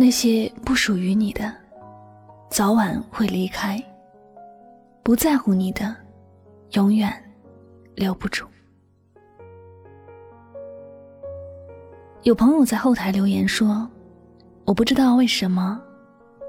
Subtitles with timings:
[0.00, 1.54] 那些不属于你的，
[2.48, 3.76] 早晚会离开；
[5.02, 5.94] 不在乎你的，
[6.70, 7.12] 永远
[7.96, 8.46] 留不住。
[12.22, 13.86] 有朋友在后台留言说
[14.64, 15.78] ：“我不知道为什么，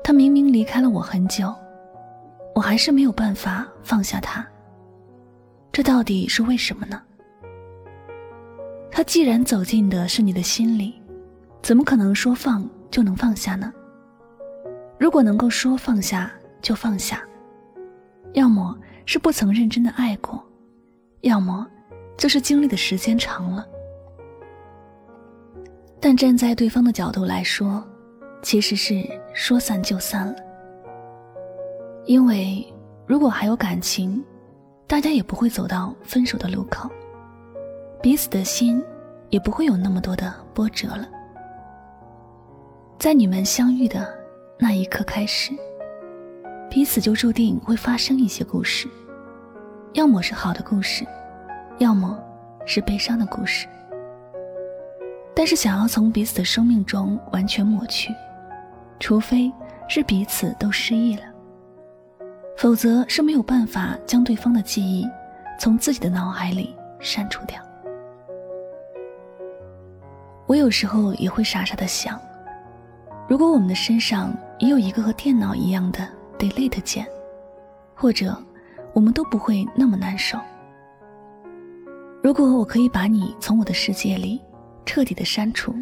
[0.01, 1.53] 他明明离开了我很久，
[2.55, 4.47] 我还是没有办法放下他。
[5.73, 7.01] 这到底是为什么呢？
[8.89, 10.93] 他既然走进的是你的心里，
[11.61, 13.73] 怎么可能说放？”就能放下呢？
[14.99, 17.23] 如果能够说放下就放下，
[18.33, 20.43] 要么是不曾认真的爱过，
[21.21, 21.65] 要么
[22.17, 23.65] 就是经历的时间长了。
[25.99, 27.83] 但站在对方的角度来说，
[28.41, 29.03] 其实是
[29.33, 30.35] 说散就散了。
[32.05, 32.65] 因为
[33.05, 34.23] 如果还有感情，
[34.87, 36.89] 大家也不会走到分手的路口，
[38.01, 38.83] 彼此的心
[39.29, 41.07] 也不会有那么多的波折了。
[43.01, 44.07] 在你们相遇的
[44.59, 45.51] 那一刻开始，
[46.69, 48.87] 彼此就注定会发生一些故事，
[49.93, 51.03] 要么是好的故事，
[51.79, 52.15] 要么
[52.63, 53.67] 是悲伤的故事。
[55.33, 58.13] 但是想要从彼此的生命中完全抹去，
[58.99, 59.51] 除非
[59.89, 61.23] 是彼此都失忆了，
[62.55, 65.09] 否则是没有办法将对方的记忆
[65.59, 67.59] 从自己的脑海里删除掉。
[70.45, 72.21] 我有时候也会傻傻的想。
[73.27, 77.07] 如果我们的身上也有一个和电脑一样的 delete 键，
[77.95, 78.35] 或者
[78.93, 80.37] 我们都不会那么难受。
[82.21, 84.39] 如果我可以把你从我的世界里
[84.85, 85.73] 彻底的删除，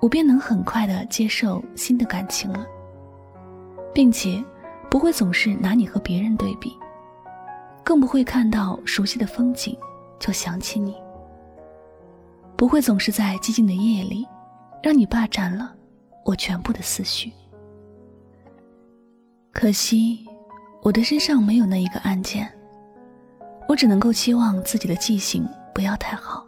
[0.00, 2.64] 我便能很快的接受新的感情了，
[3.92, 4.42] 并且
[4.88, 6.72] 不会总是拿你和别人对比，
[7.82, 9.76] 更不会看到熟悉的风景
[10.18, 10.94] 就想起你，
[12.56, 14.26] 不会总是在寂静的夜里
[14.82, 15.74] 让你霸占了。
[16.26, 17.32] 我全部的思绪，
[19.52, 20.26] 可惜
[20.82, 22.52] 我的身上没有那一个按键，
[23.68, 26.44] 我只能够期望自己的记性不要太好，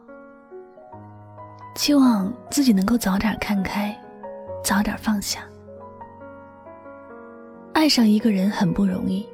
[1.77, 3.97] 期望自己能够早点看开，
[4.65, 5.45] 早点放下。
[7.73, 9.25] 爱上一个人很不容易，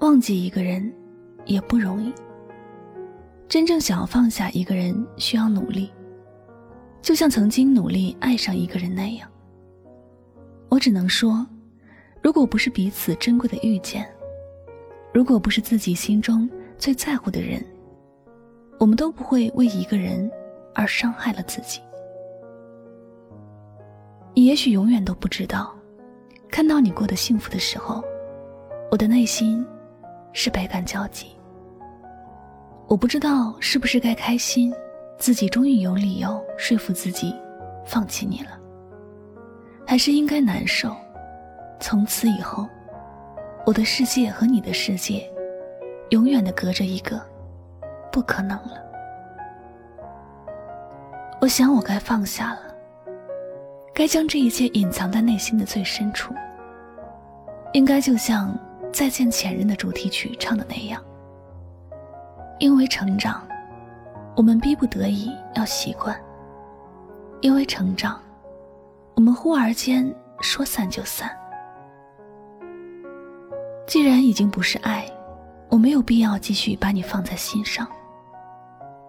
[0.00, 0.92] 忘记一个人
[1.44, 2.12] 也不容易。
[3.48, 5.92] 真正想要放下一个人，需要努力，
[7.00, 9.30] 就像曾经努力爱上一个人那样。
[10.70, 11.44] 我只能说，
[12.22, 14.08] 如果不是彼此珍贵的遇见，
[15.12, 16.48] 如果不是自己心中
[16.78, 17.60] 最在乎的人，
[18.78, 20.30] 我们都不会为一个人
[20.72, 21.80] 而伤害了自己。
[24.32, 25.74] 你也许永远都不知道，
[26.48, 28.00] 看到你过得幸福的时候，
[28.92, 29.66] 我的内心
[30.32, 31.26] 是百感交集。
[32.86, 34.72] 我不知道是不是该开心，
[35.18, 37.34] 自己终于有理由说服自己
[37.84, 38.59] 放弃你了。
[39.90, 40.94] 还是应该难受。
[41.80, 42.64] 从此以后，
[43.66, 45.28] 我的世界和你的世界，
[46.10, 47.20] 永远的隔着一个
[48.12, 48.80] 不可能了。
[51.40, 52.60] 我想，我该放下了，
[53.92, 56.32] 该将这一切隐藏在内心的最深处。
[57.72, 58.56] 应该就像
[58.92, 61.02] 《再见前任》的主题曲唱的那样，
[62.60, 63.42] 因为成长，
[64.36, 66.14] 我们逼不得已要习惯；
[67.40, 68.22] 因为成长。
[69.14, 71.30] 我们忽而间说散就散。
[73.86, 75.04] 既然已经不是爱，
[75.68, 77.86] 我没有必要继续把你放在心上。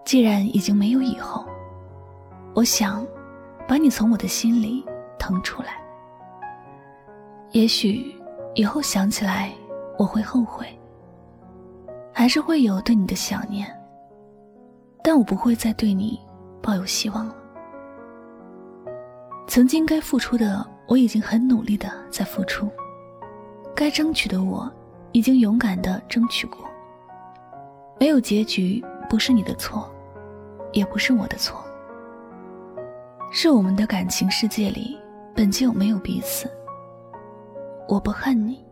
[0.04, 1.46] 既然已经没有以后，
[2.54, 3.06] 我想
[3.68, 4.84] 把你从我的心里
[5.18, 5.80] 腾出来。
[7.52, 8.14] 也许
[8.54, 9.52] 以后想起来
[9.98, 10.66] 我会后悔，
[12.12, 13.66] 还是会有对你的想念，
[15.02, 16.20] 但我不会再对你
[16.60, 17.36] 抱有希望了。
[19.52, 22.66] 曾经该付出的，我已经很努力的在付出；
[23.76, 24.72] 该争取的，我
[25.12, 26.66] 已经勇敢的争取过。
[28.00, 29.92] 没有结局，不是你的错，
[30.72, 31.62] 也不是我的错。
[33.30, 34.98] 是我们的感情世界里
[35.34, 36.50] 本就没有彼此。
[37.86, 38.64] 我不恨你，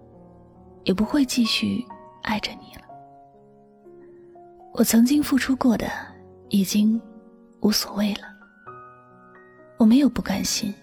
[0.85, 1.85] 也不会继续
[2.23, 2.85] 爱着你了。
[4.73, 5.87] 我曾经付出过的，
[6.49, 6.99] 已经
[7.61, 8.30] 无所谓了。
[9.81, 10.75] 我没有不甘心，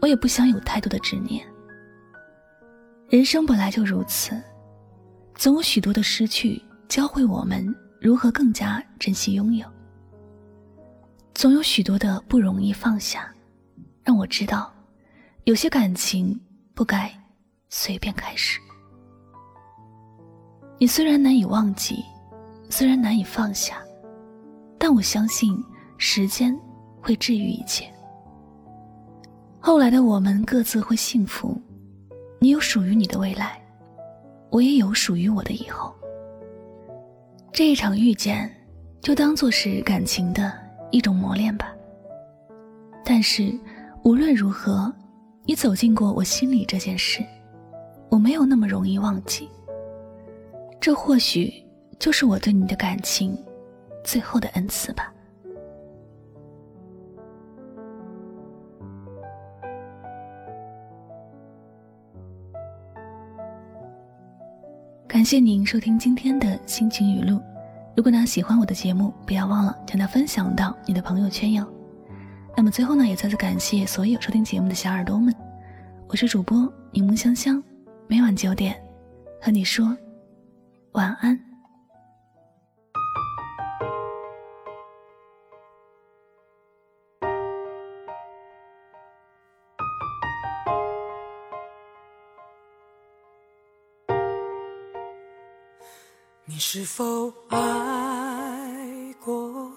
[0.00, 1.46] 我也不想有太多的执念。
[3.10, 4.42] 人生本来就如此，
[5.34, 6.58] 总有许多的失去
[6.88, 7.62] 教会我们
[8.00, 9.66] 如何更加珍惜拥有。
[11.34, 13.30] 总有许多的不容易放下，
[14.02, 14.72] 让我知道，
[15.44, 16.40] 有些感情
[16.72, 17.12] 不该
[17.68, 18.58] 随便开始。
[20.78, 22.02] 你虽然难以忘记。
[22.70, 23.82] 虽然难以放下，
[24.78, 25.62] 但我相信
[25.98, 26.58] 时间
[27.02, 27.84] 会治愈一切。
[29.60, 31.60] 后来的我们各自会幸福，
[32.38, 33.60] 你有属于你的未来，
[34.48, 35.92] 我也有属于我的以后。
[37.52, 38.50] 这一场遇见，
[39.00, 40.52] 就当做是感情的
[40.90, 41.74] 一种磨练吧。
[43.04, 43.52] 但是
[44.04, 44.90] 无论如何，
[45.44, 47.22] 你走进过我心里这件事，
[48.08, 49.50] 我没有那么容易忘记。
[50.80, 51.52] 这或许。
[51.98, 53.38] 就是我对你的感情，
[54.02, 55.14] 最后的恩赐吧。
[65.12, 67.38] 感谢您收听今天的心情语录。
[67.94, 71.70] 如果呢喜欢我的节目，不要忘了将它分享到你的朋友圈哟。
[72.56, 75.34] 那么最后呢，也再次感谢所有收听节目的小耳朵们。
[76.08, 77.62] 我是主播柠檬香香，
[78.08, 78.74] 每晚九点
[79.38, 79.94] 和你说
[80.92, 81.38] 晚安。
[96.54, 97.58] 你是否爱
[99.24, 99.72] 过？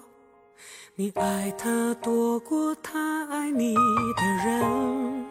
[0.94, 5.24] 你爱他多过他爱你的人，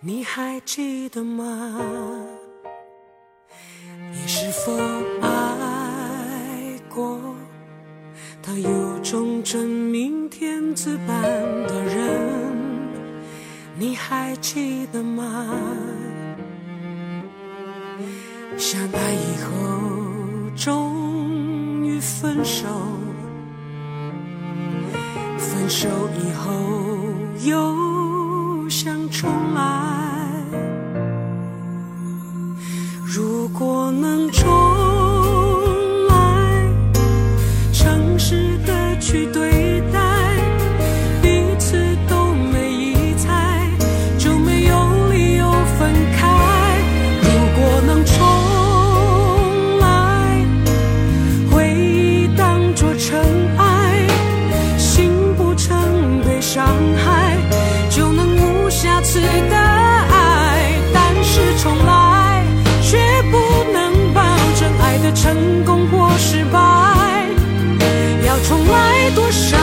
[0.00, 1.80] 你还记得吗？
[4.12, 4.76] 你是否
[5.22, 7.18] 爱过？
[8.42, 11.22] 他有种真命天子般
[11.66, 12.62] 的人，
[13.78, 15.48] 你还记得吗？
[18.58, 19.81] 相爱以后。
[20.64, 22.68] 终于分手，
[25.36, 25.88] 分手
[26.24, 26.52] 以后
[27.44, 29.60] 又想重来。
[33.04, 34.61] 如果能重。
[69.32, 69.61] 记得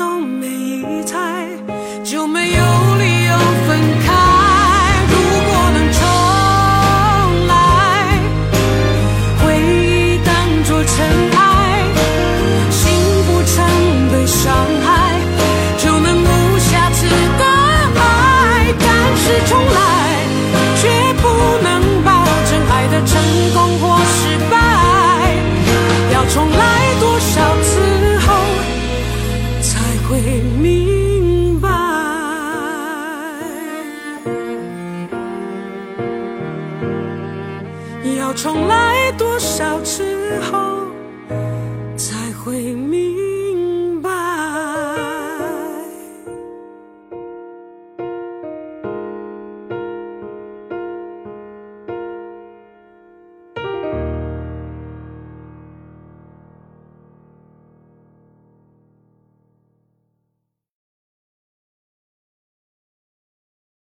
[0.00, 1.46] 都没一猜
[2.02, 2.64] 就没有
[2.96, 4.29] 理由分开。
[42.60, 43.09] me.